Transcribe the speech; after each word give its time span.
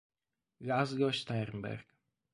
László 0.57 1.11
Sternberg 1.13 1.85